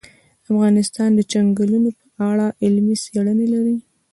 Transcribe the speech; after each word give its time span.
افغانستان 0.51 1.09
د 1.15 1.19
چنګلونه 1.31 1.89
په 2.13 2.21
اړه 2.31 2.47
علمي 2.63 2.95
څېړنې 3.03 3.47
لري. 3.53 3.75